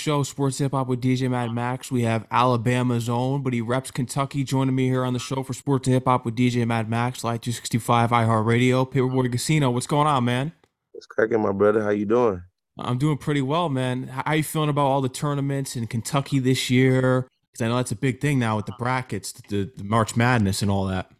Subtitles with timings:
[0.00, 1.92] show Sports Hip Hop with DJ Mad Max.
[1.92, 4.44] We have Alabama's own, but he reps Kentucky.
[4.44, 7.42] Joining me here on the show for Sports Hip Hop with DJ Mad Max, Light
[7.42, 9.70] 265 iHeartRadio, Paperboy Casino.
[9.70, 10.52] What's going on, man?
[10.94, 11.82] It's cracking, my brother.
[11.82, 12.42] How you doing?
[12.78, 14.08] I'm doing pretty well, man.
[14.08, 17.28] How you feeling about all the tournaments in Kentucky this year?
[17.52, 20.62] Because I know that's a big thing now with the brackets, the, the March Madness,
[20.62, 21.10] and all that.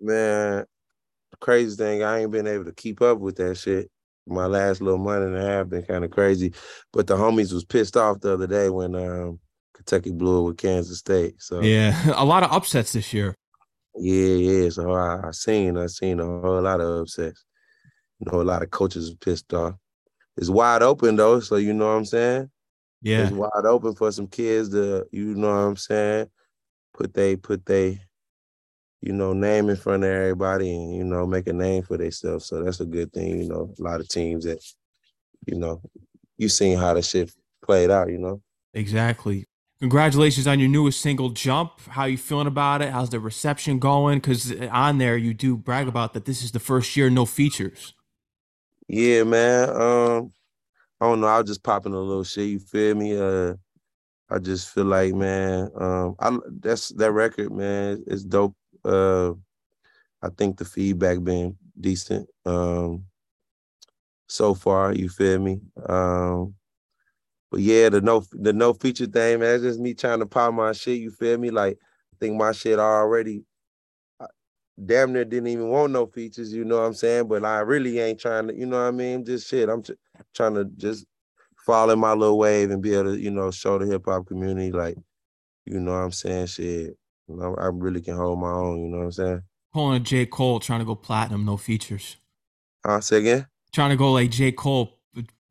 [0.00, 0.64] Man,
[1.40, 3.90] crazy thing, I ain't been able to keep up with that shit
[4.30, 6.52] my last little month and a half been kind of crazy.
[6.92, 9.40] But the homies was pissed off the other day when um,
[9.74, 11.34] Kentucky blew it with Kansas State.
[11.38, 13.34] So yeah, a lot of upsets this year.
[13.96, 14.68] Yeah, yeah.
[14.70, 17.44] So I, I seen I seen a whole lot of upsets.
[18.18, 19.74] You know, a lot of coaches pissed off.
[20.36, 22.50] It's wide open though, so you know what I'm saying.
[23.02, 26.28] Yeah, it's wide open for some kids to, you know what I'm saying,
[26.92, 28.00] put they put they
[29.00, 32.46] you know, name in front of everybody and, you know, make a name for themselves.
[32.46, 34.62] So that's a good thing, you know, a lot of teams that,
[35.46, 35.80] you know,
[36.36, 37.32] you seen how the shit
[37.64, 38.42] played out, you know.
[38.74, 39.46] Exactly.
[39.80, 41.80] Congratulations on your newest single, Jump.
[41.88, 42.90] How you feeling about it?
[42.90, 44.18] How's the reception going?
[44.18, 47.94] Because on there you do brag about that this is the first year no features.
[48.88, 49.70] Yeah, man.
[49.70, 50.32] Um,
[51.00, 51.28] I don't know.
[51.28, 52.48] I was just popping a little shit.
[52.48, 53.16] You feel me?
[53.16, 53.54] Uh,
[54.28, 58.04] I just feel like, man, um, I that's that record, man.
[58.06, 59.32] It's dope uh,
[60.22, 63.04] I think the feedback been decent um,
[64.28, 64.92] so far.
[64.92, 65.60] You feel me?
[65.88, 66.54] Um,
[67.50, 69.50] but yeah, the no the no feature thing, man.
[69.50, 71.00] That's just me trying to pop my shit.
[71.00, 71.50] You feel me?
[71.50, 71.78] Like
[72.12, 73.44] I think my shit already
[74.86, 76.52] damn near didn't even want no features.
[76.52, 77.28] You know what I'm saying?
[77.28, 78.54] But I really ain't trying to.
[78.54, 79.24] You know what I mean?
[79.24, 79.68] Just shit.
[79.68, 79.82] I'm
[80.34, 81.06] trying to just
[81.66, 84.72] follow my little wave and be able to you know show the hip hop community
[84.72, 84.96] like
[85.66, 86.96] you know what I'm saying shit.
[87.40, 88.84] I, I really can hold my own.
[88.84, 89.42] You know what I'm saying?
[89.72, 92.16] Pulling a J Cole, trying to go platinum, no features.
[92.84, 93.46] Uh, say again.
[93.72, 94.98] Trying to go like J Cole,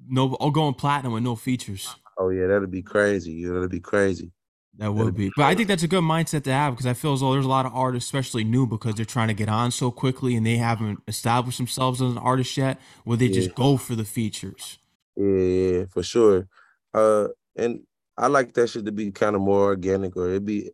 [0.08, 1.96] no, oh, going platinum with no features.
[2.18, 3.32] Oh yeah, that'd be crazy.
[3.32, 4.32] You that'd be crazy.
[4.78, 5.30] That would be.
[5.36, 7.46] But I think that's a good mindset to have because I feel as though there's
[7.46, 10.46] a lot of artists, especially new, because they're trying to get on so quickly and
[10.46, 13.34] they haven't established themselves as an artist yet, where they yeah.
[13.34, 14.80] just go for the features.
[15.18, 16.48] Yeah, yeah, for sure.
[16.94, 17.82] Uh, and
[18.18, 20.72] I like that shit to be kind of more organic, or it'd be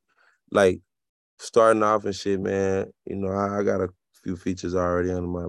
[0.52, 0.82] like
[1.38, 3.90] starting off and shit, man, you know, I, I, got a
[4.24, 5.48] few features already under my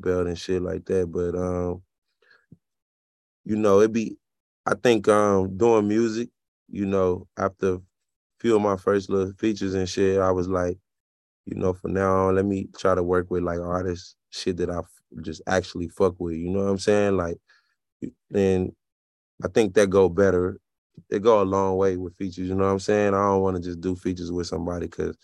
[0.00, 1.10] belt and shit like that.
[1.10, 1.82] But um,
[3.44, 4.18] you know, it be
[4.66, 6.30] I think um doing music,
[6.68, 7.80] you know, after a
[8.40, 10.78] few of my first little features and shit, I was like,
[11.46, 14.70] you know, from now on, let me try to work with like artists, shit that
[14.70, 14.80] I
[15.22, 16.36] just actually fuck with.
[16.36, 17.16] You know what I'm saying?
[17.16, 17.38] Like,
[18.32, 18.72] and
[19.44, 20.58] I think that go better
[21.10, 22.48] it go a long way with features.
[22.48, 23.14] You know what I'm saying?
[23.14, 25.16] I don't want to just do features with somebody because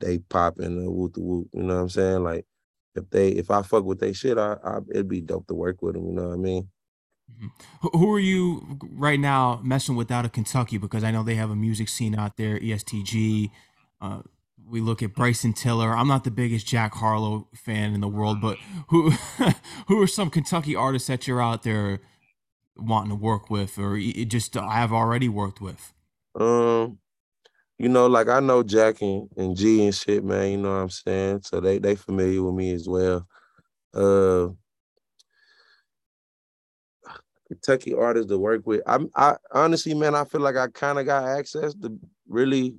[0.00, 1.48] they pop in the whoop the whoop.
[1.52, 2.24] You know what I'm saying?
[2.24, 2.46] Like
[2.94, 5.82] if they if I fuck with they shit, I, I it'd be dope to work
[5.82, 6.06] with them.
[6.06, 6.68] You know what I mean?
[7.32, 7.98] Mm-hmm.
[7.98, 10.78] Who are you right now messing with out of Kentucky?
[10.78, 13.50] Because I know they have a music scene out there, ESTG.
[14.00, 14.22] Uh,
[14.68, 15.96] we look at Bryson Tiller.
[15.96, 19.10] I'm not the biggest Jack Harlow fan in the world, but who
[19.88, 22.00] who are some Kentucky artists that you're out there
[22.76, 25.92] wanting to work with, or just I have already worked with?
[26.34, 26.98] Um,
[27.78, 30.50] you know, like I know Jack and, and G and shit, man.
[30.50, 31.42] You know what I'm saying?
[31.42, 33.26] So they they familiar with me as well.
[33.94, 34.48] Uh,
[37.48, 38.82] Kentucky artists to work with.
[38.86, 41.98] I'm I honestly, man, I feel like I kind of got access to
[42.28, 42.74] really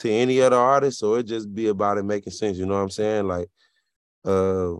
[0.00, 2.58] to any other artist, so it just be about it making sense.
[2.58, 3.26] You know what I'm saying?
[3.26, 3.48] Like,
[4.24, 4.74] uh,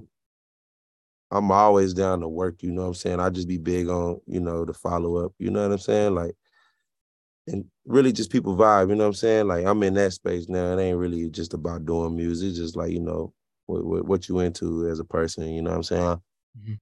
[1.35, 3.21] I'm always down to work, you know what I'm saying?
[3.21, 6.15] I just be big on, you know, the follow up, you know what I'm saying?
[6.15, 6.37] Like,
[7.49, 9.49] and really just people vibe, you know what I'm saying?
[9.49, 10.73] Like, I'm in that space now.
[10.73, 13.33] It ain't really just about doing music, it's just like, you know,
[13.67, 16.03] what, what, you into as a person, you know what I'm saying?
[16.03, 16.73] Mm-hmm.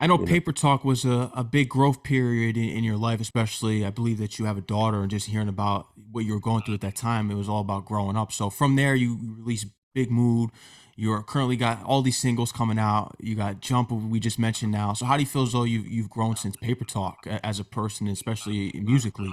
[0.00, 0.54] I know you Paper know?
[0.54, 4.38] Talk was a, a big growth period in, in, your life, especially I believe that
[4.38, 6.96] you have a daughter and just hearing about what you were going through at that
[6.96, 8.32] time, it was all about growing up.
[8.32, 10.50] So from there, you released Big Mood,
[10.98, 13.14] you're currently got all these singles coming out.
[13.20, 14.94] You got Jump, we just mentioned now.
[14.94, 17.64] So how do you feel as though you you've grown since Paper Talk as a
[17.64, 19.30] person, especially musically?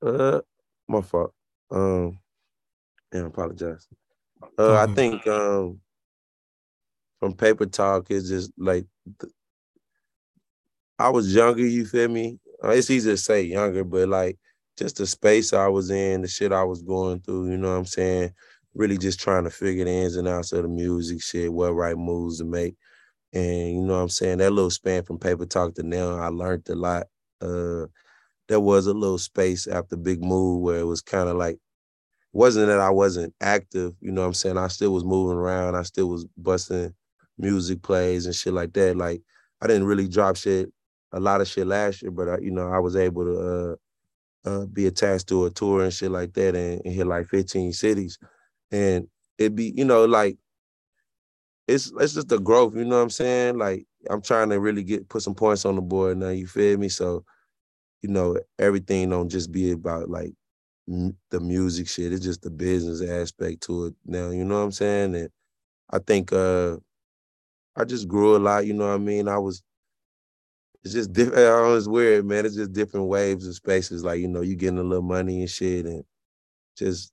[0.00, 0.40] Uh,
[0.88, 1.34] my fault.
[1.70, 2.18] Um,
[3.12, 3.86] yeah, I apologize.
[4.58, 5.78] Uh, I think um,
[7.20, 8.86] from Paper Talk is just like
[9.18, 9.28] the,
[10.98, 11.66] I was younger.
[11.66, 12.38] You feel me?
[12.64, 14.38] Uh, it's easy to say younger, but like
[14.78, 17.50] just the space I was in, the shit I was going through.
[17.50, 18.32] You know what I'm saying?
[18.76, 21.98] Really just trying to figure the ins and outs of the music shit, what right
[21.98, 22.76] moves to make.
[23.34, 24.38] And you know what I'm saying?
[24.38, 27.06] That little span from paper talk to now, I learned a lot.
[27.42, 27.86] Uh
[28.48, 31.58] there was a little space after Big Move where it was kind of like
[32.32, 34.58] wasn't that I wasn't active, you know what I'm saying?
[34.58, 36.94] I still was moving around, I still was busting
[37.38, 38.96] music plays and shit like that.
[38.96, 39.22] Like
[39.62, 40.70] I didn't really drop shit
[41.12, 43.76] a lot of shit last year, but uh, you know, I was able to
[44.46, 47.28] uh, uh, be attached to a tour and shit like that, and, and hit like
[47.28, 48.18] 15 cities,
[48.72, 49.08] and
[49.38, 50.38] it be you know like
[51.68, 52.74] it's it's just the growth.
[52.76, 53.58] You know what I'm saying?
[53.58, 56.28] Like I'm trying to really get put some points on the board now.
[56.30, 56.88] You feel me?
[56.88, 57.24] So
[58.02, 60.32] you know everything don't just be about like
[60.88, 62.12] m- the music shit.
[62.12, 64.30] It's just the business aspect to it now.
[64.30, 65.16] You know what I'm saying?
[65.16, 65.30] And
[65.90, 66.78] I think uh
[67.76, 68.66] I just grew a lot.
[68.66, 69.28] You know what I mean?
[69.28, 69.62] I was
[70.84, 71.38] it's just different.
[71.78, 72.46] It's weird, man.
[72.46, 74.04] It's just different waves and spaces.
[74.04, 76.04] Like you know, you getting a little money and shit, and
[76.76, 77.12] just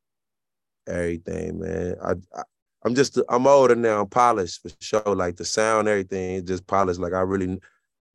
[0.87, 1.95] everything, man.
[2.03, 2.43] I, I
[2.85, 4.01] I'm just I'm older now.
[4.01, 5.15] I'm polished for sure.
[5.15, 6.99] Like the sound, everything is just polished.
[6.99, 7.59] Like I really,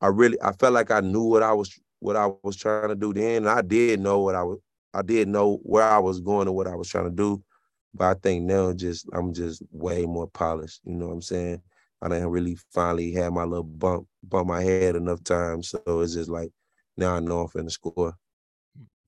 [0.00, 2.94] I really, I felt like I knew what I was what I was trying to
[2.94, 3.38] do then.
[3.38, 4.58] And I did know what I was.
[4.94, 7.42] I did know where I was going and what I was trying to do.
[7.94, 10.80] But I think now, just I'm just way more polished.
[10.84, 11.62] You know what I'm saying?
[12.02, 15.70] I didn't really finally have my little bump bump my head enough times.
[15.70, 16.50] So it's just like
[16.96, 18.14] now I know I'm finna score.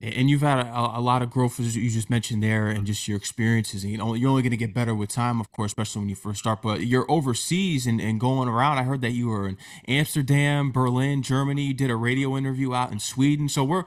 [0.01, 3.07] And you've had a, a lot of growth, as you just mentioned there, and just
[3.07, 3.83] your experiences.
[3.83, 6.09] And you know, you're only going to get better with time, of course, especially when
[6.09, 6.61] you first start.
[6.61, 8.79] But you're overseas and, and going around.
[8.79, 9.57] I heard that you were in
[9.87, 11.63] Amsterdam, Berlin, Germany.
[11.63, 13.47] You did a radio interview out in Sweden.
[13.47, 13.83] So we're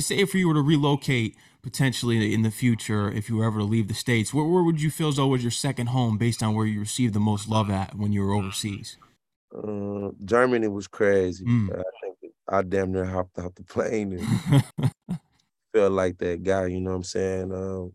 [0.00, 3.64] say if you were to relocate potentially in the future, if you were ever to
[3.64, 6.42] leave the states, where, where would you feel as though was your second home, based
[6.42, 8.96] on where you received the most love at when you were overseas?
[9.54, 11.44] Uh, Germany was crazy.
[11.44, 11.78] Mm.
[11.78, 15.18] I think I damn near hopped out the plane and
[15.78, 16.66] felt like that guy.
[16.66, 17.52] You know what I'm saying?
[17.52, 17.92] Um,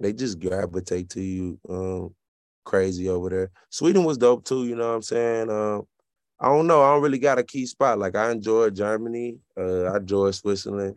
[0.00, 1.58] they just gravitate to you.
[1.68, 2.14] Um,
[2.64, 3.50] crazy over there.
[3.70, 4.66] Sweden was dope too.
[4.66, 5.50] You know what I'm saying?
[5.50, 5.86] Um,
[6.40, 6.82] I don't know.
[6.82, 7.98] I don't really got a key spot.
[7.98, 9.38] Like I enjoyed Germany.
[9.56, 10.96] Uh, I enjoyed Switzerland.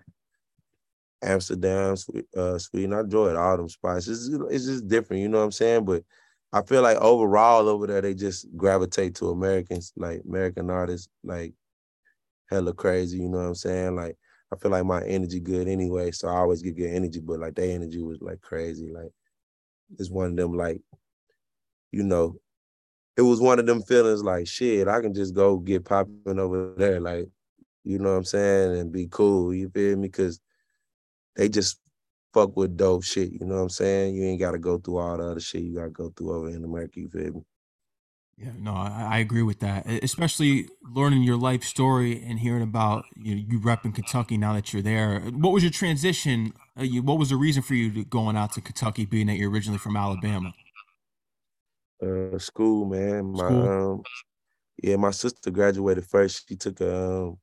[1.22, 1.96] Amsterdam,
[2.38, 2.94] uh, Sweden.
[2.94, 4.08] I enjoyed all them spots.
[4.08, 5.84] It's, it's just different, you know what I'm saying?
[5.84, 6.04] But
[6.54, 11.54] I feel like overall over there, they just gravitate to Americans, like American artists, like
[12.50, 13.98] hella crazy, you know what I'm saying?
[13.98, 14.18] Like
[14.52, 17.56] I feel like my energy good anyway, so I always get good energy, but like
[17.56, 18.92] their energy was like crazy.
[18.92, 19.12] Like
[19.98, 20.82] it's one of them like,
[21.92, 22.36] you know,
[23.16, 26.74] it was one of them feelings like shit, I can just go get popping over
[26.78, 27.28] there, like,
[27.84, 29.54] you know what I'm saying, and be cool.
[29.54, 30.10] You feel me?
[30.10, 30.40] Cause
[31.36, 31.80] they just
[32.34, 33.32] fuck with dope shit.
[33.32, 34.16] You know what I'm saying?
[34.16, 36.34] You ain't got to go through all the other shit you got to go through
[36.34, 37.00] over in America.
[37.00, 37.42] You feel me?
[38.42, 39.86] Yeah, no, I, I agree with that.
[39.86, 44.54] Especially learning your life story and hearing about you, know, you rep in Kentucky now
[44.54, 45.20] that you're there.
[45.20, 46.54] What was your transition?
[46.80, 49.52] Uh, you, what was the reason for you going out to Kentucky, being that you're
[49.52, 50.54] originally from Alabama?
[52.02, 53.34] Uh, school, man.
[53.34, 53.94] My School.
[53.96, 54.04] um,
[54.82, 56.48] yeah, my sister graduated first.
[56.48, 57.38] She took a um,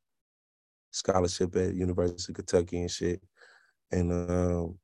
[0.92, 3.20] scholarship at University of Kentucky and shit.
[3.92, 4.78] And um,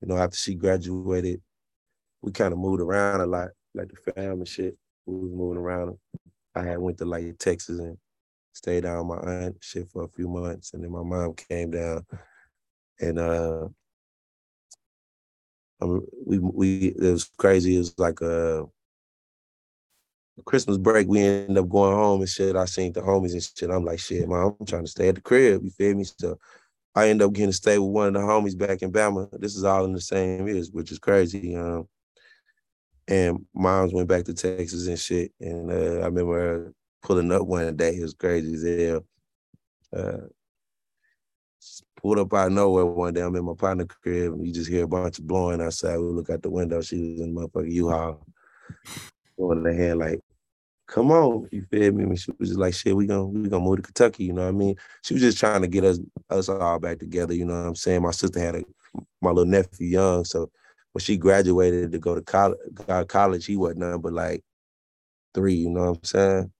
[0.00, 1.42] you know, after she graduated,
[2.22, 4.78] we kind of moved around a lot, like the fam and shit.
[5.06, 5.98] We was moving around.
[6.54, 7.96] I had went to like Texas and
[8.52, 11.70] stayed down with my aunt shit for a few months, and then my mom came
[11.70, 12.04] down,
[13.00, 13.68] and uh,
[15.80, 17.76] um, we we it was crazy.
[17.76, 18.66] It was like a
[20.44, 21.08] Christmas break.
[21.08, 22.56] We ended up going home and shit.
[22.56, 23.70] I seen the homies and shit.
[23.70, 25.62] I'm like, shit, mom, I'm trying to stay at the crib.
[25.64, 26.04] You feel me?
[26.04, 26.38] So
[26.94, 29.28] I ended up getting to stay with one of the homies back in Bama.
[29.38, 31.54] This is all in the same years, which is crazy.
[31.56, 31.88] Um,
[33.10, 35.32] and moms went back to Texas and shit.
[35.40, 36.72] And uh, I remember
[37.02, 37.96] pulling up one day.
[37.96, 39.04] It was crazy as hell.
[39.92, 40.26] Uh,
[42.00, 43.20] pulled up out of nowhere one day.
[43.20, 45.98] I'm in my partner crib, you just hear a bunch of blowing outside.
[45.98, 46.80] We look out the window.
[46.80, 48.26] She was in the motherfucking U-Haul,
[49.36, 50.20] going the hand like,
[50.86, 52.04] come on, you feel me?
[52.04, 54.42] And she was just like, shit, we gonna we gonna move to Kentucky, you know
[54.42, 54.76] what I mean?
[55.02, 55.98] She was just trying to get us
[56.30, 58.02] us all back together, you know what I'm saying?
[58.02, 58.64] My sister had a
[59.20, 60.50] my little nephew young, so
[60.92, 62.58] when she graduated to go to college,
[63.08, 64.42] college, he wasn't nothing but like
[65.34, 66.52] three, you know what I'm saying?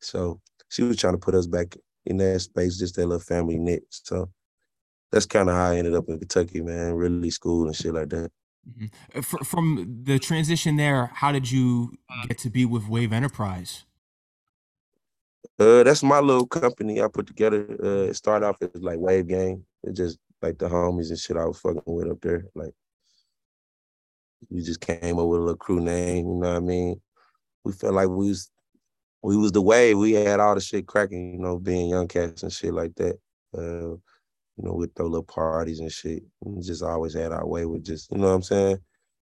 [0.00, 3.58] So she was trying to put us back in that space, just that little family
[3.58, 3.84] knit.
[3.90, 4.30] So
[5.12, 6.94] that's kind of how I ended up in Kentucky, man.
[6.94, 8.30] Really school and shit like that.
[8.68, 9.46] Mhm.
[9.46, 11.92] From the transition there, how did you
[12.26, 13.84] get to be with Wave Enterprise?
[15.58, 17.66] Uh, that's my little company I put together.
[17.82, 19.64] Uh, it started off as like Wave Gang.
[19.82, 22.44] It just like the homies and shit I was fucking with up there.
[22.54, 22.74] Like
[24.50, 26.28] we just came up with a little crew name.
[26.28, 27.00] You know what I mean?
[27.64, 28.50] We felt like we was
[29.22, 29.98] we was the wave.
[29.98, 31.34] We had all the shit cracking.
[31.34, 33.18] You know, being young cats and shit like that.
[33.56, 33.96] Uh,
[34.58, 36.24] you know, we'd throw little parties and shit.
[36.40, 38.78] We just always had our way with just, you know what I'm saying?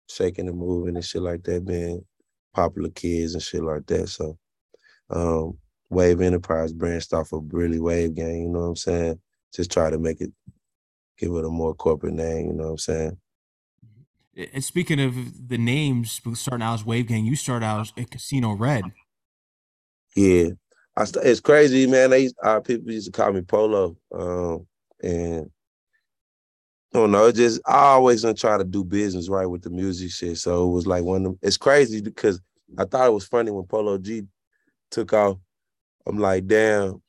[0.09, 2.05] Shaking and moving and shit like that, being
[2.53, 4.07] popular kids and shit like that.
[4.07, 4.37] So
[5.09, 5.57] um
[5.89, 9.19] Wave Enterprise branched off of really Wave Gang, you know what I'm saying?
[9.53, 10.31] Just try to make it
[11.17, 13.17] give it a more corporate name, you know what I'm saying?
[14.35, 18.11] And speaking of the names, starting out as Wave Gang, you started out as at
[18.11, 18.83] Casino Red.
[20.15, 20.49] Yeah.
[20.97, 22.09] I st- it's crazy, man.
[22.09, 22.29] They
[22.63, 24.65] people used to call me Polo, um,
[25.03, 25.51] and
[26.93, 27.31] I don't know.
[27.31, 30.37] Just I always gonna try to do business right with the music shit.
[30.37, 31.39] So it was like one of them.
[31.41, 32.39] It's crazy because
[32.77, 34.23] I thought it was funny when Polo G
[34.89, 35.37] took off.
[36.07, 37.01] I'm like, damn,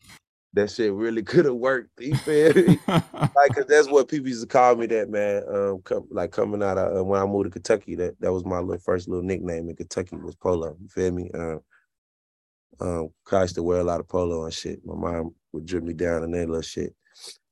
[0.54, 1.90] that shit really could have worked.
[2.00, 2.78] You feel me?
[2.88, 4.86] like, cause that's what people used to call me.
[4.86, 7.94] That man, um, come, like coming out of uh, when I moved to Kentucky.
[7.96, 10.76] That that was my little, first little nickname in Kentucky was Polo.
[10.80, 11.30] You feel me?
[11.34, 11.60] Um,
[12.80, 14.84] um, I used to wear a lot of polo and shit.
[14.84, 16.94] My mom would drip me down and that little shit,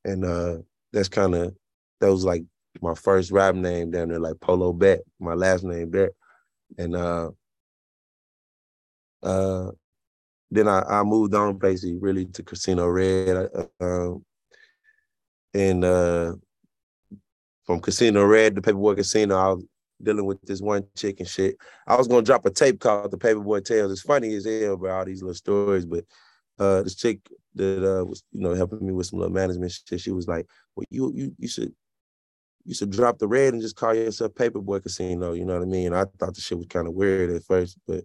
[0.04, 0.58] and uh,
[0.92, 1.54] that's kind of
[2.00, 2.44] that was like
[2.82, 5.00] my first rap name down there, like Polo Bet.
[5.20, 6.10] My last name Bet,
[6.78, 7.30] and uh,
[9.22, 9.70] uh,
[10.54, 14.24] then I, I moved on basically really to Casino Red, uh, um,
[15.52, 16.34] and uh,
[17.64, 19.64] from Casino Red to Paperboy Casino, I was
[20.02, 21.56] dealing with this one chick and shit.
[21.86, 23.90] I was gonna drop a tape called The Paperboy Tales.
[23.90, 26.04] It's funny as hell about all these little stories, but
[26.58, 27.20] uh, this chick
[27.54, 30.46] that uh, was you know helping me with some little management shit, she was like,
[30.76, 31.74] "Well, you you you should."
[32.66, 35.34] You should drop the red and just call yourself Paperboy Casino.
[35.34, 35.92] You know what I mean?
[35.92, 38.04] I thought the shit was kind of weird at first, but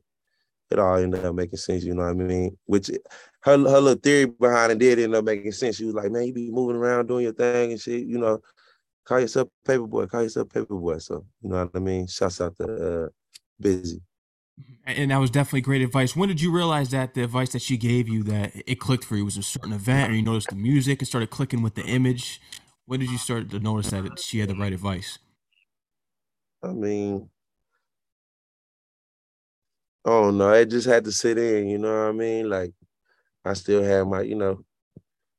[0.72, 2.58] it all ended up making sense, you know what I mean?
[2.66, 2.90] Which
[3.42, 5.78] her her little theory behind it did end up making sense.
[5.78, 8.40] She was like, man, you be moving around doing your thing and shit, you know.
[9.06, 11.02] Call yourself paperboy, call yourself paperboy.
[11.02, 12.06] So, you know what I mean?
[12.06, 13.08] Shouts out to uh
[13.60, 14.02] busy.
[14.86, 16.16] And that was definitely great advice.
[16.16, 19.16] When did you realize that the advice that she gave you that it clicked for
[19.16, 21.84] you was a certain event, or you noticed the music and started clicking with the
[21.84, 22.42] image?
[22.86, 25.20] When did you start to notice that she had the right advice?
[26.64, 27.30] I mean,
[30.06, 32.50] Oh no, it just had to sit in, you know what I mean?
[32.50, 32.74] Like
[33.44, 34.64] I still have my, you know,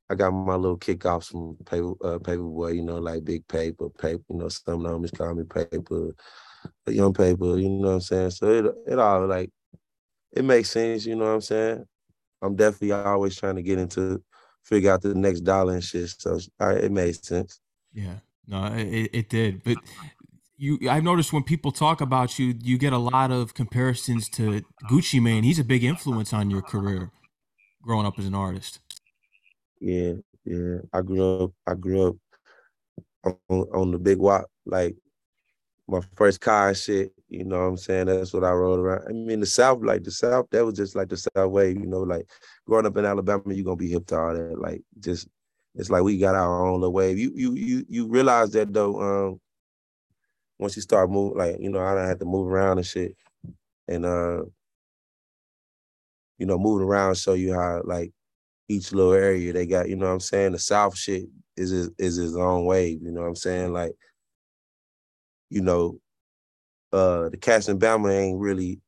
[0.09, 3.89] I got my little kickoffs from paper uh, paper paperboy, you know, like big paper,
[3.89, 6.11] paper, you know, some homies call me paper,
[6.87, 8.31] young paper, you know what I'm saying?
[8.31, 9.49] So it it all like
[10.33, 11.85] it makes sense, you know what I'm saying?
[12.41, 14.21] I'm definitely always trying to get into
[14.63, 16.09] figure out the next dollar and shit.
[16.09, 17.59] So it made sense.
[17.93, 18.15] Yeah,
[18.47, 19.63] no, it, it did.
[19.63, 19.77] But
[20.61, 24.61] you I've noticed when people talk about you, you get a lot of comparisons to
[24.89, 25.43] Gucci Mane.
[25.43, 27.11] He's a big influence on your career
[27.81, 28.79] growing up as an artist.
[29.79, 30.13] Yeah,
[30.45, 30.77] yeah.
[30.93, 32.19] I grew up I grew
[33.25, 34.95] up on, on the big walk, like
[35.87, 38.05] my first car and shit, you know what I'm saying?
[38.05, 39.07] That's what I rode around.
[39.09, 41.87] I mean the South, like the South, that was just like the South way, you
[41.87, 42.29] know, like
[42.67, 44.59] growing up in Alabama, you're gonna be hip to all that.
[44.59, 45.27] Like just
[45.73, 47.17] it's like we got our own little wave.
[47.17, 49.41] You you you you realize that though, um,
[50.61, 53.17] once you start moving, like, you know, I don't have to move around and shit.
[53.87, 54.43] And uh,
[56.37, 58.13] you know, moving around show you how like
[58.69, 60.53] each little area they got, you know what I'm saying?
[60.53, 61.25] The South shit
[61.57, 63.73] is is, is his own wave, you know what I'm saying?
[63.73, 63.93] Like,
[65.49, 65.99] you know,
[66.93, 68.79] uh the cast in Bama ain't really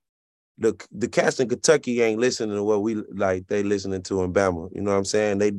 [0.60, 4.32] the the cast in Kentucky ain't listening to what we like they listening to in
[4.32, 4.70] Bama.
[4.74, 5.40] You know what I'm saying?
[5.40, 5.52] They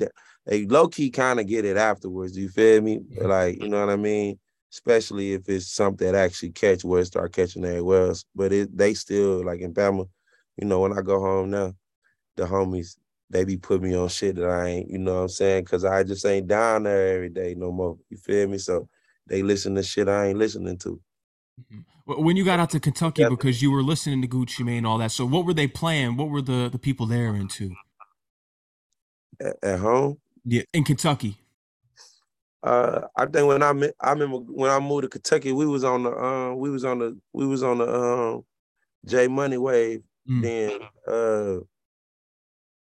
[0.46, 2.38] they low key kind of get it afterwards.
[2.38, 3.00] You feel me?
[3.20, 4.38] Like, you know what I mean?
[4.74, 8.24] Especially if it's something that actually catch where it start catching everywhere else.
[8.34, 10.08] But it they still like in Bama,
[10.56, 11.74] you know, when I go home now,
[12.36, 12.96] the homies
[13.30, 15.64] they be putting me on shit that I ain't, you know what I'm saying?
[15.64, 17.96] Cause I just ain't down there every day no more.
[18.10, 18.58] You feel me?
[18.58, 18.88] So
[19.28, 21.00] they listen to shit I ain't listening to.
[21.60, 22.22] Mm-hmm.
[22.22, 23.30] When you got out to Kentucky, yeah.
[23.30, 26.16] because you were listening to Gucci Mane and all that, so what were they playing?
[26.16, 27.74] What were the the people there into?
[29.40, 30.18] At, at home?
[30.44, 31.38] Yeah, in Kentucky.
[32.64, 35.84] Uh, I think when I met, I remember when I moved to Kentucky, we was
[35.84, 38.44] on the um, we was on the we was on the um,
[39.04, 40.02] J Money wave.
[40.28, 40.42] Mm.
[40.42, 41.60] Then uh,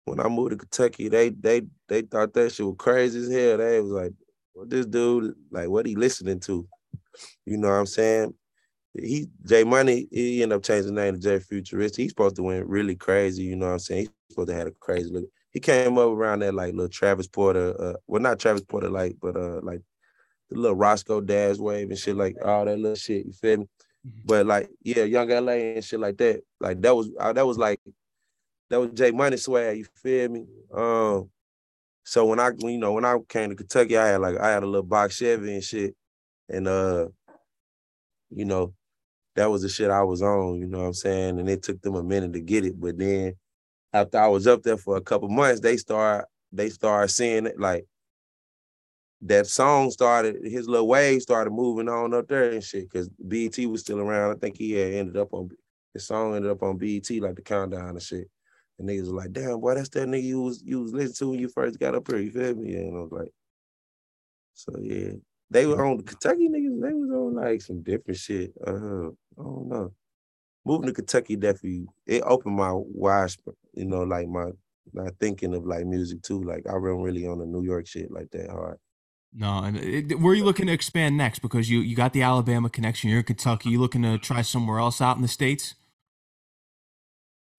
[0.03, 3.57] when I moved to Kentucky, they they they thought that shit was crazy as hell.
[3.57, 4.11] They was like,
[4.51, 5.69] "What this dude like?
[5.69, 6.67] What he listening to?"
[7.45, 8.33] You know what I'm saying?
[8.93, 11.95] He J Money, he ended up changing the name to J Futurist.
[11.95, 13.43] He's supposed to went really crazy.
[13.43, 14.01] You know what I'm saying?
[14.01, 17.27] He's supposed to have a crazy look he came up around that like little Travis
[17.27, 19.81] Porter, uh, well not Travis Porter like, but uh like
[20.49, 23.25] the little Roscoe Dash wave and shit like all that little shit.
[23.25, 23.69] You feel me?
[24.07, 24.19] Mm-hmm.
[24.25, 26.41] But like yeah, Young LA and shit like that.
[26.59, 27.79] Like that was uh, that was like
[28.69, 29.77] that was J Money swag.
[29.77, 30.45] You feel me?
[30.73, 31.29] Um.
[32.03, 34.63] So when I you know when I came to Kentucky, I had like I had
[34.63, 35.95] a little box Chevy and shit,
[36.47, 37.07] and uh,
[38.31, 38.73] you know,
[39.35, 40.59] that was the shit I was on.
[40.59, 41.39] You know what I'm saying?
[41.39, 43.35] And it took them a minute to get it, but then
[43.93, 47.59] after I was up there for a couple months, they start they started seeing it
[47.59, 47.85] like
[49.21, 53.57] that song started his little wave started moving on up there and shit because BET
[53.67, 54.35] was still around.
[54.35, 55.49] I think he had ended up on
[55.93, 58.29] his song ended up on BET like the countdown and shit.
[58.77, 61.29] And niggas was like, damn boy, that's that nigga you was you was listening to
[61.29, 62.19] when you first got up here.
[62.19, 62.75] You feel me?
[62.75, 63.33] And I was like,
[64.53, 65.11] so yeah.
[65.51, 68.53] They were on the Kentucky niggas, they was on like some different shit.
[68.65, 69.91] Uh, I don't know
[70.65, 73.31] moving to Kentucky definitely it opened my wide,
[73.79, 74.51] you know, like my
[74.93, 76.43] not thinking of like music too.
[76.43, 78.77] Like I run really on the New York shit like that hard.
[79.33, 81.39] No, and it, where are you looking to expand next?
[81.39, 83.09] Because you you got the Alabama connection.
[83.09, 83.69] You're in Kentucky.
[83.69, 85.75] You looking to try somewhere else out in the states?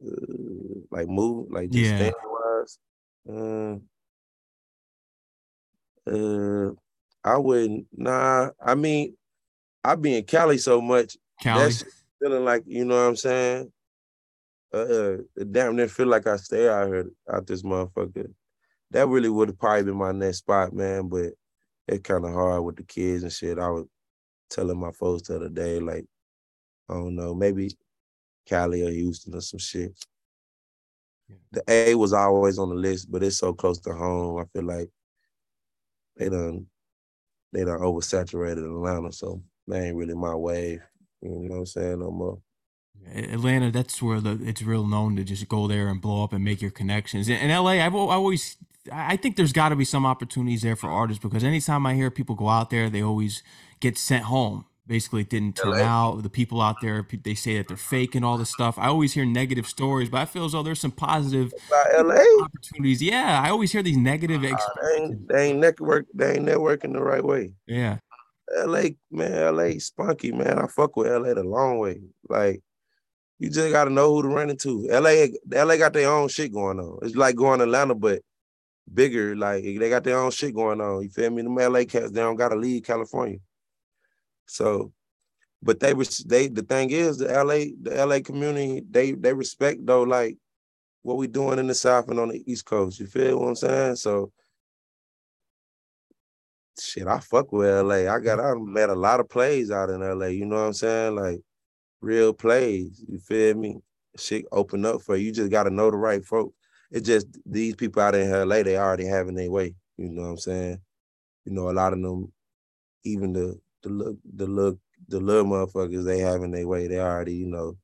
[0.05, 2.79] Uh, like move, like just Yeah, wise.
[3.29, 3.77] Uh,
[6.11, 6.73] uh,
[7.23, 7.87] I wouldn't.
[7.97, 9.17] Nah, I mean,
[9.85, 11.17] I be in Cali so much.
[11.41, 11.63] Cali.
[11.63, 11.85] That's
[12.21, 13.73] feeling like you know what I'm saying.
[14.73, 18.33] Uh, it damn near feel like I stay out here out this motherfucker.
[18.93, 21.09] That really would have probably been my next spot, man.
[21.09, 21.33] But
[21.89, 23.59] it's kind of hard with the kids and shit.
[23.59, 23.87] I was
[24.49, 26.07] telling my folks the other day, like,
[26.89, 27.77] I don't know, maybe
[28.47, 29.93] Cali or Houston or some shit.
[31.53, 34.39] The A was always on the list, but it's so close to home.
[34.39, 34.89] I feel like
[36.17, 36.67] they done
[37.53, 40.81] they done oversaturated Atlanta, so they ain't really my wave.
[41.23, 41.99] You know what I'm saying?
[42.01, 42.39] No more.
[43.15, 46.45] Atlanta, that's where the it's real known to just go there and blow up and
[46.45, 47.29] make your connections.
[47.29, 48.57] In, in LA, I've I always
[48.93, 52.11] I think there's got to be some opportunities there for artists because anytime I hear
[52.11, 53.43] people go out there, they always
[53.81, 54.65] get sent home.
[54.87, 55.85] Basically, it didn't turn LA?
[55.85, 56.23] out.
[56.23, 58.77] The people out there, they say that they're fake and all this stuff.
[58.77, 61.53] I always hear negative stories, but I feel as though there's some positive
[61.97, 62.25] LA?
[62.43, 63.01] opportunities.
[63.01, 66.93] Yeah, I always hear these negative Uh, they ain't they ain't network they ain't networking
[66.93, 67.53] the right way.
[67.69, 67.99] Yeah,
[68.57, 70.59] LA, man, LA spunky, man.
[70.59, 72.01] I fuck with LA the long way.
[72.29, 72.61] Like
[73.41, 74.87] you just gotta know who to run into.
[74.89, 76.99] LA, LA got their own shit going on.
[77.03, 78.21] It's like going to Atlanta, but
[78.93, 79.35] bigger.
[79.35, 81.03] Like they got their own shit going on.
[81.03, 81.43] You feel me?
[81.43, 83.39] Them LA cats, they don't gotta leave California.
[84.47, 84.93] So,
[85.63, 89.87] but they was they the thing is the LA, the LA community, they they respect
[89.87, 90.37] though, like
[91.03, 93.01] what we doing in the South and on the East Coast.
[93.01, 93.97] You feel what I'm saying?
[93.97, 94.33] So
[96.79, 98.13] shit, I fuck with LA.
[98.15, 100.27] I got I met a lot of plays out in LA.
[100.27, 101.17] You know what I'm saying?
[101.17, 101.41] Like
[102.01, 103.03] real plays.
[103.09, 103.79] You feel me?
[104.19, 105.27] Shit open up for you.
[105.27, 106.55] You just gotta know the right folks.
[106.91, 109.75] It's just these people out in LA, they already having their way.
[109.97, 110.81] You know what I'm saying?
[111.45, 112.33] You know, a lot of them,
[113.05, 114.79] even the the look the look
[115.09, 116.87] the little motherfuckers, they having their way.
[116.89, 117.77] They already, you know,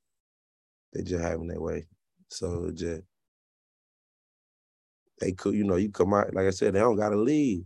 [0.93, 1.87] they just having their way.
[2.29, 3.03] So just
[5.21, 7.65] they could, you know, you come out, like I said, they don't gotta leave.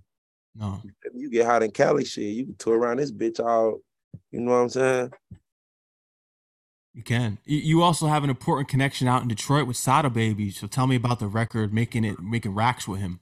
[0.54, 0.80] no,
[1.14, 3.78] you get hot in Cali shit, you can tour around this bitch all,
[4.30, 5.12] you know what I'm saying?
[6.92, 7.38] You can.
[7.44, 10.50] You, also have an important connection out in Detroit with Sada Baby.
[10.50, 13.20] So tell me about the record, making it making racks with him.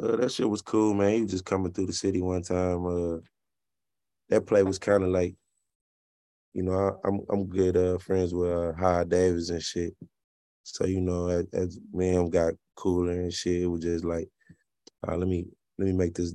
[0.00, 1.12] Uh, that shit was cool, man.
[1.12, 2.86] He was just coming through the city one time.
[2.86, 3.18] Uh,
[4.28, 5.34] that play was kind of like,
[6.52, 9.94] you know, I, I'm I'm good uh, friends with uh, Davis and shit.
[10.64, 14.04] So you know, as, as me and him got cooler and shit, it was just
[14.04, 14.28] like,
[15.06, 15.46] uh, let me
[15.78, 16.34] let me make this,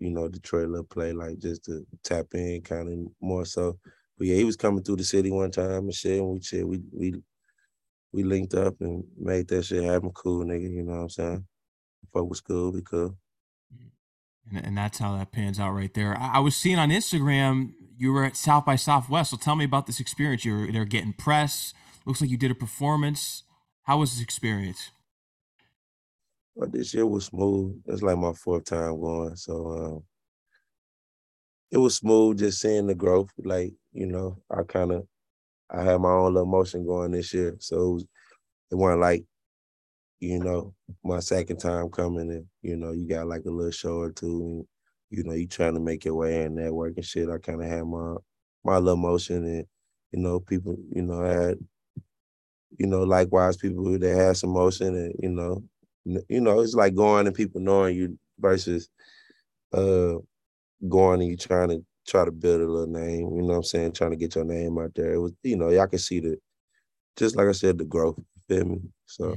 [0.00, 3.78] you know, Detroit little play like just to tap in, kind of more so.
[4.20, 6.68] But yeah, he was coming through the city one time and shit, and we shit,
[6.68, 7.14] we we
[8.12, 10.10] we linked up and made that shit happen.
[10.10, 10.70] Cool, nigga.
[10.70, 11.46] You know what I'm saying?
[12.12, 13.16] Fuck was cool, we cool.
[14.52, 16.14] And, and that's how that pans out right there.
[16.18, 19.30] I, I was seeing on Instagram you were at South by Southwest.
[19.30, 20.44] So tell me about this experience.
[20.44, 21.72] You were there getting press.
[22.04, 23.44] Looks like you did a performance.
[23.84, 24.90] How was this experience?
[26.54, 27.80] But this year was smooth.
[27.86, 29.36] It's like my fourth time going.
[29.36, 30.02] So um,
[31.70, 33.30] it was smooth just seeing the growth.
[33.38, 35.06] Like, you know, I kind of
[35.70, 37.56] I had my own little motion going this year.
[37.60, 38.06] So it, was,
[38.72, 39.24] it wasn't like,
[40.20, 40.74] you know,
[41.04, 44.26] my second time coming and, you know, you got like a little show or two
[44.42, 44.66] and,
[45.10, 47.28] you know, you trying to make your way in network and shit.
[47.30, 48.16] I kind of had my
[48.64, 49.66] my little motion and,
[50.12, 51.58] you know, people, you know, had,
[52.78, 55.62] you know, likewise people that had some motion and, you know,
[56.04, 58.88] you know, it's like going and people knowing you versus
[59.72, 60.14] uh
[60.88, 63.62] going and you trying to try to build a little name, you know what I'm
[63.62, 65.14] saying, trying to get your name out there.
[65.14, 66.36] It was, you know, y'all can see the
[67.16, 68.80] just like I said, the growth, you feel me?
[69.06, 69.36] So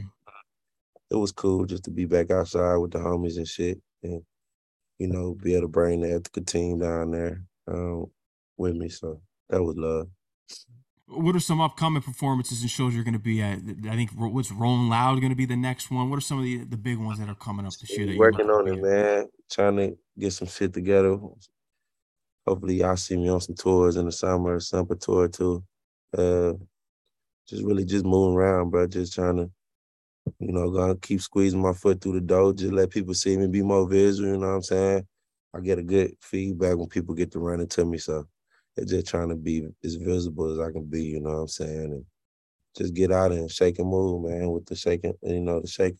[1.11, 4.21] it was cool just to be back outside with the homies and shit and,
[4.97, 8.07] you know, be able to bring the Ethika team down there um,
[8.57, 8.89] with me.
[8.89, 10.07] So that was love.
[11.07, 13.59] What are some upcoming performances and shows you're going to be at?
[13.89, 16.09] I think what's Rolling Loud going to be the next one.
[16.09, 18.07] What are some of the the big ones that are coming up this year?
[18.07, 19.27] That Working on it, man.
[19.51, 21.19] Trying to get some shit together.
[22.47, 25.63] Hopefully y'all see me on some tours in the summer, summer tour too.
[26.17, 26.53] Uh
[27.47, 28.87] just really just moving around, bro.
[28.87, 29.51] Just trying to,
[30.39, 32.53] you know, gonna keep squeezing my foot through the door.
[32.53, 34.29] Just let people see me, be more visual.
[34.31, 35.07] You know what I'm saying?
[35.55, 37.97] I get a good feedback when people get to run into me.
[37.99, 38.27] So
[38.77, 41.03] it's just trying to be as visible as I can be.
[41.03, 41.85] You know what I'm saying?
[41.93, 42.05] And
[42.77, 45.95] just get out and shake and move, man, with the shaking, you know, the shake.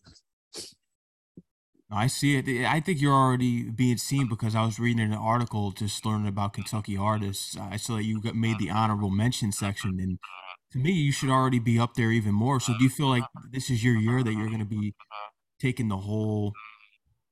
[1.94, 2.66] I see it.
[2.66, 6.54] I think you're already being seen because I was reading an article just learning about
[6.54, 7.56] Kentucky artists.
[7.56, 10.18] I saw that you made the honorable mention section, and
[10.72, 12.60] to me, you should already be up there even more.
[12.60, 14.96] So do you feel like this is your year that you're going to be
[15.60, 16.54] taking the whole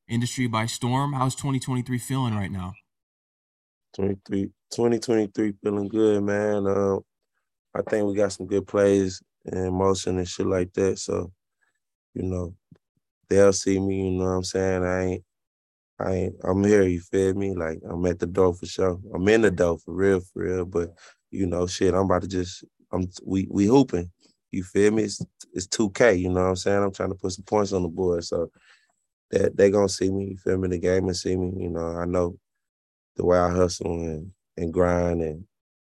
[0.07, 1.13] industry by storm?
[1.13, 2.73] How's 2023 feeling right now?
[3.95, 6.67] 23, 2023 feeling good, man.
[6.67, 6.97] Uh,
[7.73, 10.99] I think we got some good plays in motion and shit like that.
[10.99, 11.31] So,
[12.13, 12.53] you know,
[13.31, 14.83] they'll see me, you know what I'm saying?
[14.85, 15.23] I ain't
[15.99, 17.55] I ain't I'm here, you feel me?
[17.55, 18.99] Like I'm at the door for sure.
[19.15, 20.65] I'm in the door for real, for real.
[20.65, 20.93] But
[21.31, 24.11] you know, shit, I'm about to just I'm we we hooping.
[24.51, 25.03] You feel me?
[25.03, 26.83] It's it's 2K, you know what I'm saying?
[26.83, 28.23] I'm trying to put some points on the board.
[28.25, 28.51] So
[29.31, 31.51] that they gonna see me, you feel me, the game and see me.
[31.63, 32.37] You know, I know
[33.17, 35.45] the way I hustle and and grind and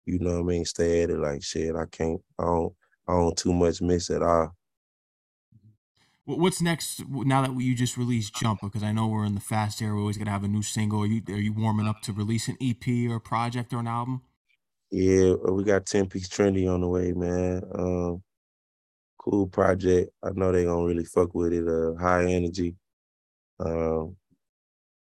[0.05, 1.75] you know what I mean, stay at it like shit.
[1.75, 2.73] I can't I don't
[3.07, 4.55] I don't too much miss at all.
[6.37, 8.61] What's next now that you just released Jump?
[8.61, 9.93] Because I know we're in the fast era.
[9.93, 11.01] We're always gonna have a new single.
[11.03, 13.87] Are you are you warming up to release an EP or a project or an
[13.87, 14.21] album?
[14.91, 17.63] Yeah, uh, we got 10 piece trendy on the way, man.
[17.73, 18.23] Um,
[19.17, 20.11] cool project.
[20.23, 21.67] I know they gonna really fuck with it.
[21.67, 22.75] Uh, high energy.
[23.59, 24.15] Um,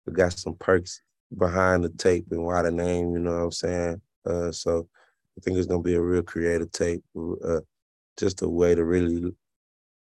[0.06, 1.02] we got some perks
[1.36, 3.12] behind the tape and why the name.
[3.14, 4.02] You know what I'm saying?
[4.24, 4.88] Uh, so
[5.36, 7.02] I think it's gonna be a real creative tape.
[7.16, 7.60] Uh,
[8.16, 9.32] just a way to really,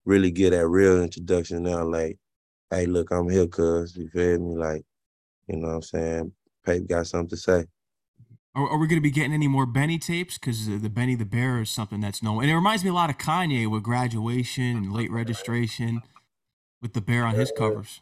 [0.09, 1.85] really get that real introduction now.
[1.85, 2.19] Like,
[2.71, 4.57] hey, look, I'm here, cuz you feel me?
[4.57, 4.83] Like,
[5.47, 6.33] you know what I'm saying?
[6.65, 7.67] Pape got something to say.
[8.55, 10.39] Are, are we going to be getting any more Benny tapes?
[10.39, 13.11] Because the Benny the Bear is something that's known, and it reminds me a lot
[13.11, 16.03] of Kanye with graduation and late registration,
[16.81, 18.01] with the bear on his covers.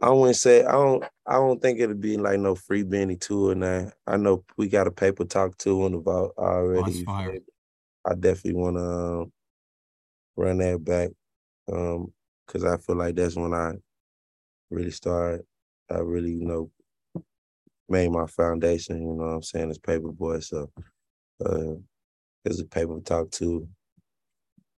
[0.00, 1.04] I wouldn't say I don't.
[1.26, 3.90] I don't think it'll be like no free Benny tour now.
[4.06, 7.04] I know we got a paper talk on the vault already.
[7.08, 7.38] Oh,
[8.04, 9.32] I definitely want to um,
[10.36, 11.10] run that back
[11.66, 13.72] because um, I feel like that's when I
[14.70, 15.44] really started.
[15.90, 16.70] I really, you know,
[17.88, 20.42] made my foundation, you know what I'm saying, as Paperboy.
[20.42, 20.70] So
[21.44, 21.74] uh
[22.44, 23.68] there's a paper talk too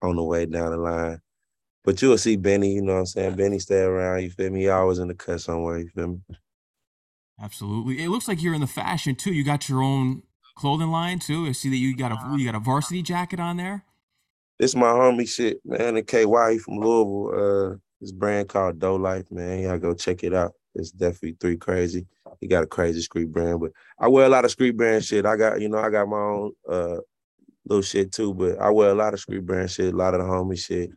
[0.02, 1.20] on the way down the line.
[1.84, 3.36] But you'll see Benny, you know what I'm saying?
[3.36, 4.60] Benny stay around, you feel me?
[4.60, 6.20] He always in the cut somewhere, you feel me?
[7.40, 8.02] Absolutely.
[8.02, 9.32] It looks like you're in the fashion too.
[9.32, 10.22] You got your own
[10.56, 11.46] clothing line too.
[11.46, 13.84] I see that you got a you got a varsity jacket on there.
[14.58, 15.96] This my homie shit, man.
[15.96, 17.74] And KY from Louisville.
[17.74, 19.60] Uh this brand called Dough Life, man.
[19.60, 20.52] Y'all go check it out.
[20.74, 22.06] It's definitely three crazy.
[22.40, 25.26] He got a crazy street brand, but I wear a lot of street brand shit.
[25.26, 26.96] I got, you know, I got my own uh
[27.66, 30.20] little shit too, but I wear a lot of street brand shit, a lot of
[30.20, 30.90] the homie shit.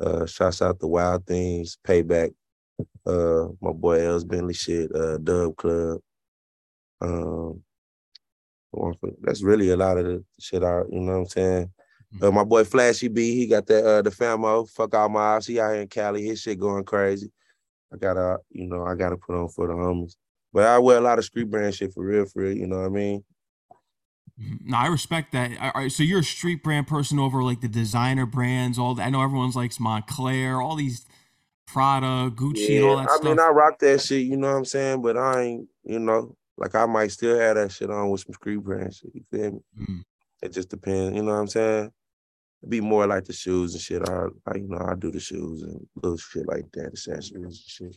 [0.00, 2.32] Uh shouts out the Wild Things, Payback,
[3.06, 6.00] uh my boy Els Bentley shit, uh Dub Club.
[7.00, 7.62] Um
[9.22, 11.72] that's really a lot of the shit I, you know what I'm saying?
[12.20, 15.46] Uh, my boy Flashy B, he got that uh the famo, fuck all my ops.
[15.46, 17.30] He out here in Cali, his shit going crazy.
[17.92, 20.16] I gotta, you know, I gotta put on for the homies.
[20.52, 22.56] But I wear a lot of street brand shit for real, for real.
[22.56, 23.24] You know what I mean?
[24.64, 25.50] No, I respect that.
[25.60, 29.06] All right, so you're a street brand person over like the designer brands, all that.
[29.06, 31.04] I know everyone's likes Moncler, all these
[31.66, 33.24] Prada, Gucci, yeah, all that I stuff.
[33.24, 35.02] mean, I rock that shit, you know what I'm saying?
[35.02, 38.34] But I ain't, you know, like I might still have that shit on with some
[38.34, 39.14] street brand shit.
[39.14, 39.60] You feel me?
[39.78, 40.02] Mm.
[40.42, 41.92] It just depends, you know what I'm saying?
[42.68, 44.08] Be more like the shoes and shit.
[44.08, 47.54] I, I, you know, I do the shoes and little shit like that, accessories and
[47.54, 47.96] shit.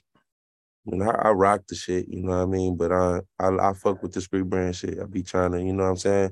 [0.88, 2.78] I mean, I, I, rock the shit, you know what I mean?
[2.78, 5.00] But I, I I fuck with the street brand shit.
[5.02, 6.32] I be trying to, you know what I'm saying?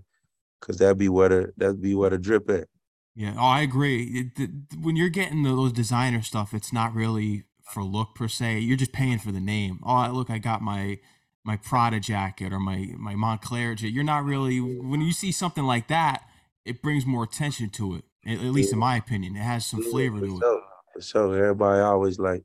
[0.61, 2.67] Cause that'd be where the that'd be where the drip at.
[3.15, 4.03] Yeah, oh, I agree.
[4.03, 8.59] It, the, when you're getting those designer stuff, it's not really for look per se.
[8.59, 9.79] You're just paying for the name.
[9.83, 10.99] Oh, look, I got my
[11.43, 13.93] my Prada jacket or my my Moncler jacket.
[13.93, 16.23] You're not really when you see something like that,
[16.65, 18.05] it brings more attention to it.
[18.25, 20.61] At, at least in my opinion, it has some flavor to it.
[20.93, 22.43] For sure, everybody always like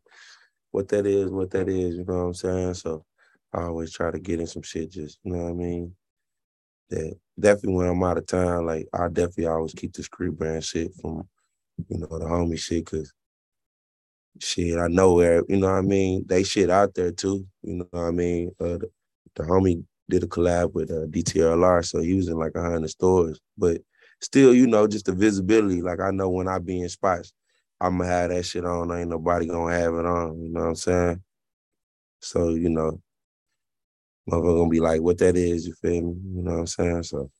[0.71, 1.97] what that is, what that is.
[1.97, 2.75] You know what I'm saying?
[2.75, 3.05] So
[3.53, 4.91] I always try to get in some shit.
[4.91, 5.95] Just you know what I mean.
[6.91, 10.65] That definitely when I'm out of town, like I definitely always keep the street brand
[10.65, 11.29] shit from
[11.89, 13.13] you know the homie shit, cause
[14.39, 16.25] shit I know where you know what I mean.
[16.27, 17.47] They shit out there too.
[17.63, 18.53] You know what I mean.
[18.61, 18.91] Uh, the,
[19.35, 22.89] the homie did a collab with uh, DTLR, so he was in like a hundred
[22.91, 23.81] stores, but
[24.21, 25.83] still, you know, just the visibility.
[25.83, 27.33] Like I know when I be in spots,
[27.81, 28.91] I'm gonna have that shit on.
[28.93, 30.41] Ain't nobody gonna have it on.
[30.41, 31.23] You know what I'm saying?
[32.21, 33.01] So you know,
[34.29, 36.15] motherfucker gonna be like, "What that is?" You feel me?
[36.35, 37.03] You know what I'm saying?
[37.05, 37.31] So.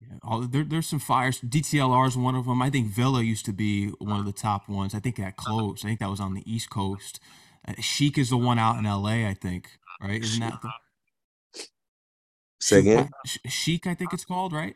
[0.00, 1.40] Yeah, all, there, there's some fires.
[1.40, 2.60] DTLR is one of them.
[2.60, 4.94] I think Villa used to be one of the top ones.
[4.94, 5.84] I think that closed.
[5.84, 7.20] I think that was on the East Coast.
[7.66, 9.26] Uh, Chic is the one out in LA.
[9.26, 9.70] I think,
[10.02, 10.22] right?
[10.22, 10.70] Isn't that the?
[12.60, 13.08] Say again.
[13.46, 14.74] Chic, I think it's called, right?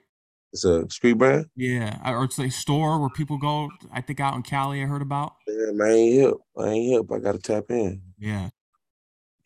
[0.53, 1.47] It's a street brand.
[1.57, 3.69] Yeah, or it's a store where people go.
[3.93, 5.35] I think out in Cali, I heard about.
[5.47, 6.35] Yeah, man, I ain't hip.
[6.57, 7.13] I ain't hip.
[7.13, 8.03] I gotta tap in.
[8.19, 8.51] Yeah.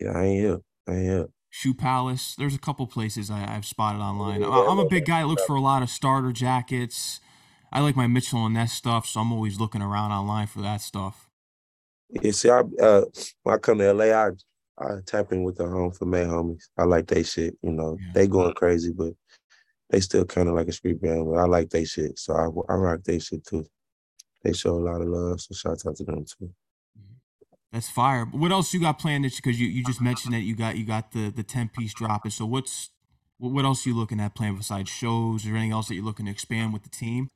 [0.00, 0.60] Yeah, I ain't hip.
[0.86, 1.30] I ain't hip.
[1.50, 2.34] Shoe Palace.
[2.38, 4.40] There's a couple places I, have spotted online.
[4.40, 5.22] Yeah, I'm a big guy.
[5.24, 7.20] Looks for a lot of starter jackets.
[7.72, 10.80] I like my Mitchell and Ness stuff, so I'm always looking around online for that
[10.80, 11.28] stuff.
[12.08, 13.04] Yeah, see, I uh,
[13.42, 14.30] when I come to LA, I
[14.78, 16.64] I tap in with the home for May homies.
[16.78, 17.54] I like they shit.
[17.62, 18.12] You know, yeah.
[18.14, 19.12] they going crazy, but
[19.92, 21.26] they still kind of like a street band.
[21.30, 23.64] But I like they shit, so I I rock they shit too.
[24.42, 26.50] They show a lot of love, so shout out to them too.
[27.72, 28.24] That's fire.
[28.24, 29.24] What else you got planned?
[29.24, 32.32] Because you, you just mentioned that you got you got the the ten piece dropping.
[32.32, 32.90] So what's
[33.38, 36.26] what else are you looking at playing besides shows or anything else that you're looking
[36.26, 37.28] to expand with the team?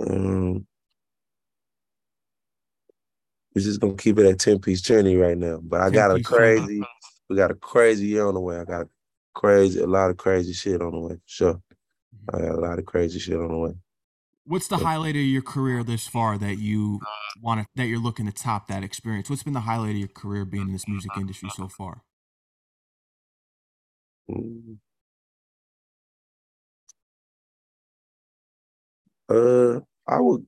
[0.00, 0.66] Um,
[3.54, 5.60] we're just gonna keep it at ten piece journey right now.
[5.62, 6.82] But I got a crazy,
[7.28, 8.58] we got a crazy year on the way.
[8.58, 8.86] I got
[9.34, 11.16] crazy, a lot of crazy shit on the way.
[11.26, 11.60] Sure.
[12.32, 13.72] I got a lot of crazy shit on the way.
[14.44, 17.00] What's the highlight of your career this far that you
[17.42, 19.28] want to that you're looking to top that experience?
[19.28, 22.02] What's been the highlight of your career being in this music industry so far?
[24.30, 24.78] Mm.
[29.28, 30.46] Uh, I would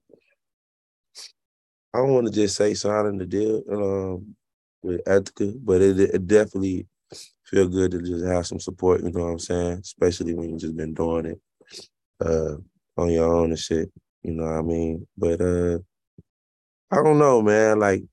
[1.93, 4.37] I don't want to just say signing the deal um,
[4.83, 6.87] with Ethika, but it, it definitely
[7.45, 9.03] feel good to just have some support.
[9.03, 9.79] You know what I'm saying?
[9.79, 11.41] Especially when you just been doing it
[12.25, 12.57] uh,
[12.97, 13.91] on your own and shit.
[14.23, 15.07] You know what I mean?
[15.17, 15.79] But uh,
[16.91, 17.79] I don't know, man.
[17.79, 18.05] Like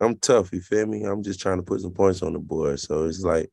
[0.00, 0.52] I'm tough.
[0.52, 1.04] You feel me?
[1.04, 2.80] I'm just trying to put some points on the board.
[2.80, 3.50] So it's like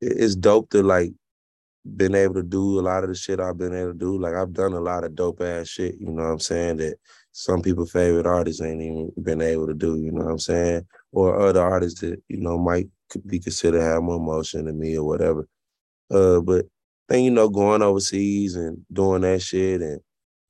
[0.00, 1.12] it's dope to like
[1.96, 4.18] been able to do a lot of the shit I've been able to do.
[4.18, 6.96] Like I've done a lot of dope ass shit, you know what I'm saying, that
[7.32, 10.86] some people favorite artists ain't even been able to do, you know what I'm saying?
[11.12, 12.88] Or other artists that, you know, might
[13.26, 15.48] be considered have more motion than me or whatever.
[16.10, 16.66] Uh, but
[17.08, 20.00] then, you know, going overseas and doing that shit and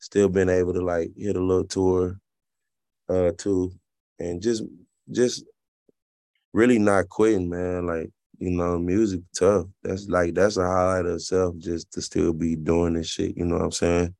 [0.00, 2.18] still being able to like hit a little tour
[3.08, 3.72] uh too.
[4.18, 4.62] And just
[5.10, 5.44] just
[6.52, 7.86] really not quitting, man.
[7.86, 9.66] Like you know, music tough.
[9.82, 13.44] That's like that's a highlight of itself just to still be doing this shit, you
[13.44, 14.14] know what I'm saying?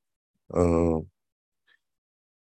[0.54, 1.06] Um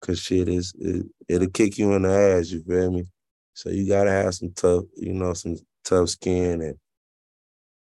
[0.01, 3.05] cause shit is it, it'll kick you in the ass, you feel me?
[3.53, 6.75] So you gotta have some tough, you know, some tough skin and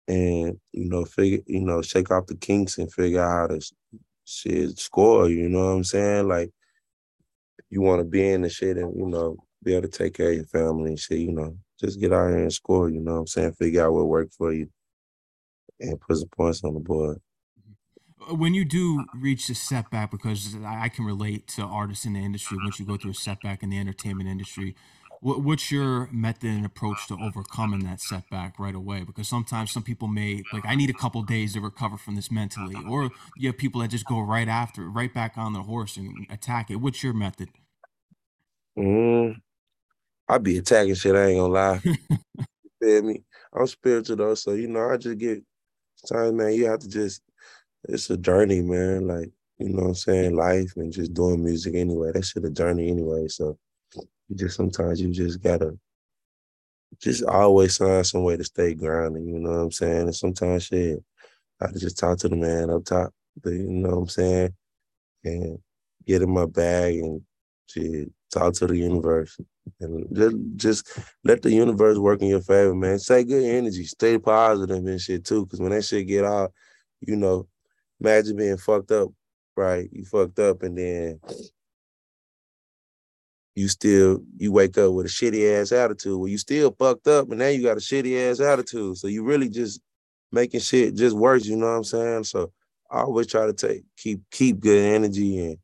[0.07, 3.71] and you know, figure, you know, shake off the kinks and figure out how to
[4.25, 6.27] shit score, you know what I'm saying?
[6.27, 6.51] Like
[7.69, 10.35] you wanna be in the shit and, you know, be able to take care of
[10.35, 13.19] your family and shit, you know just get out here and score, you know what
[13.19, 13.53] I'm saying?
[13.53, 14.69] Figure out what worked for you
[15.79, 17.19] and put some points on the board.
[18.29, 22.19] Uh, when you do reach a setback, because I can relate to artists in the
[22.19, 24.75] industry, once you go through a setback in the entertainment industry,
[25.23, 29.03] what's your method and approach to overcoming that setback right away?
[29.03, 32.29] Because sometimes some people may like, I need a couple days to recover from this
[32.29, 35.95] mentally, or you have people that just go right after, right back on their horse
[35.95, 36.75] and attack it.
[36.75, 37.49] What's your method?
[38.77, 39.39] Mm,
[40.27, 41.15] I be attacking shit.
[41.15, 41.81] I ain't gonna lie.
[41.85, 43.23] you feel me?
[43.53, 45.41] I'm spiritual though, so you know I just get
[46.07, 46.53] times, man.
[46.53, 47.21] You have to just.
[47.87, 49.07] It's a journey, man.
[49.07, 52.11] Like you know what I'm saying, life and just doing music anyway.
[52.13, 53.27] That shit a journey anyway.
[53.27, 53.57] So
[54.35, 55.77] just sometimes you just gotta
[57.01, 59.23] just always find some way to stay grounded.
[59.23, 60.03] You know what I'm saying?
[60.03, 61.03] And sometimes shit,
[61.61, 63.13] I just talk to the man up top.
[63.45, 64.53] You know what I'm saying?
[65.23, 65.59] And
[66.05, 67.21] get in my bag and
[67.67, 69.37] shit, talk to the universe
[69.79, 72.99] and just, just let the universe work in your favor, man.
[72.99, 75.45] Say good energy, stay positive and shit too.
[75.45, 76.51] Cause when that shit get out,
[77.01, 77.47] you know,
[78.01, 79.09] imagine being fucked up,
[79.55, 79.89] right?
[79.91, 81.19] You fucked up and then
[83.55, 86.17] you still you wake up with a shitty ass attitude.
[86.19, 88.97] Well, you still fucked up, and now you got a shitty ass attitude.
[88.97, 89.81] So you really just
[90.31, 91.45] making shit just worse.
[91.45, 92.23] You know what I'm saying?
[92.25, 92.51] So
[92.89, 95.57] I always try to take keep keep good energy and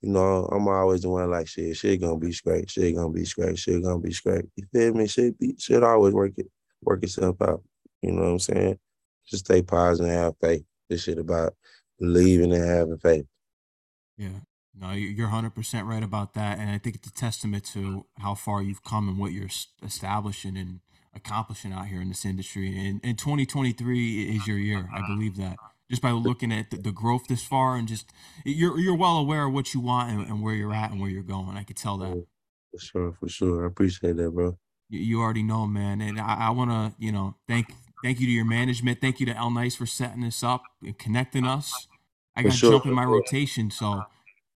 [0.00, 3.24] you know, I'm always the one like shit, shit gonna be straight, shit gonna be
[3.24, 4.44] straight, shit gonna be straight.
[4.54, 5.08] You feel me?
[5.08, 6.46] Shit be shit always work it
[6.82, 7.62] work itself out.
[8.02, 8.78] You know what I'm saying?
[9.26, 10.64] Just stay positive and have faith.
[10.88, 11.54] This shit about
[11.98, 13.26] believing and having faith.
[14.16, 14.28] Yeah.
[14.80, 16.58] No, you're 100% right about that.
[16.58, 19.48] And I think it's a testament to how far you've come and what you're
[19.82, 20.80] establishing and
[21.14, 22.68] accomplishing out here in this industry.
[22.78, 24.88] And, and 2023 is your year.
[24.94, 25.56] I believe that
[25.90, 28.12] just by looking at the, the, growth this far and just
[28.44, 31.10] you're you're well aware of what you want and, and, where you're at and where
[31.10, 31.56] you're going.
[31.56, 32.08] I could tell that.
[32.08, 32.26] Oh,
[32.72, 33.64] for sure, for sure.
[33.64, 34.58] I appreciate that, bro.
[34.90, 37.72] You, you already know, man, and I, I want to, you know, thank
[38.04, 39.00] thank you to your management.
[39.00, 41.88] Thank you to Lnyce for setting this up and connecting us.
[42.36, 44.04] I got to sure, jump in my rotation, so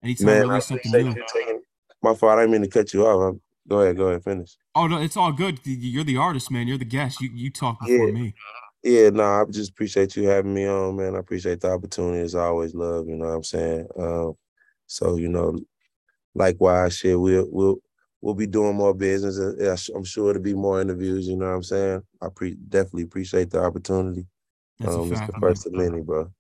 [0.03, 1.15] anytime man, I release something new.
[1.33, 1.61] Taking,
[2.03, 2.39] my fault.
[2.39, 3.35] I didn't mean to cut you off.
[3.35, 4.57] I'm, go ahead, go ahead, finish.
[4.75, 5.61] Oh no, it's all good.
[5.65, 6.67] You're the artist, man.
[6.67, 7.21] You're the guest.
[7.21, 8.13] You you talk before yeah.
[8.13, 8.35] me.
[8.83, 11.15] Yeah, no, nah, I just appreciate you having me on, man.
[11.15, 12.21] I appreciate the opportunity.
[12.21, 13.87] It's always love, you know what I'm saying?
[13.99, 14.35] Um,
[14.87, 15.59] so, you know,
[16.35, 17.77] likewise, shit, we'll we'll
[18.23, 19.39] we'll be doing more business.
[19.39, 22.03] Uh, I'm sure to be more interviews, you know what I'm saying?
[22.23, 24.27] I pre- definitely appreciate the opportunity.
[24.79, 26.33] That's um, it's the first of many, bro.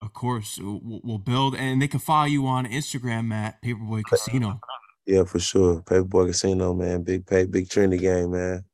[0.00, 4.02] Of course, uh, we'll, we'll build, and they can follow you on Instagram at Paperboy
[4.08, 4.60] Casino.
[5.06, 5.82] Yeah, for sure.
[5.82, 7.02] Paperboy Casino, man.
[7.02, 8.64] Big pay, big trendy game, man.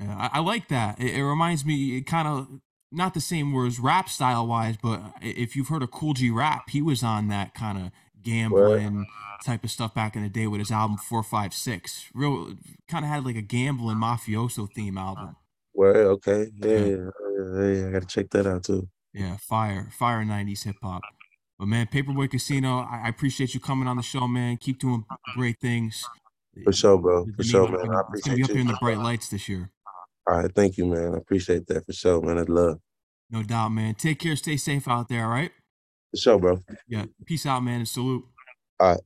[0.00, 1.00] Yeah, I, I like that.
[1.00, 2.48] It, it reminds me, it kind of
[2.90, 6.70] not the same words rap style wise, but if you've heard of Kool G Rap,
[6.70, 7.90] he was on that kind of
[8.22, 9.06] gambling
[9.44, 12.10] type of stuff back in the day with his album Four Five Six.
[12.14, 12.54] Real
[12.88, 15.36] kind of had like a gambling mafioso theme album.
[15.74, 18.88] Well, okay, yeah, yeah, yeah, yeah, I gotta check that out too.
[19.14, 21.02] Yeah, fire, fire '90s hip hop.
[21.58, 24.56] But man, Paperboy Casino, I, I, appreciate you coming on the show, man.
[24.56, 25.04] Keep doing
[25.36, 26.04] great things.
[26.64, 27.24] For sure, bro.
[27.36, 27.94] For sure, man.
[27.94, 29.70] I appreciate it's gonna be up here in the bright lights this year.
[30.26, 31.14] All right, thank you, man.
[31.14, 32.38] I appreciate that for sure, man.
[32.38, 32.80] I love.
[33.30, 33.94] No doubt, man.
[33.94, 34.36] Take care.
[34.36, 35.24] Stay safe out there.
[35.24, 35.52] All right.
[36.10, 36.60] For sure, bro.
[36.88, 37.06] Yeah.
[37.24, 37.80] Peace out, man.
[37.80, 38.24] And salute.
[38.80, 39.00] All right.